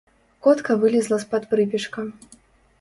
[0.47, 2.11] Котка вылезла з-пад прыпечка.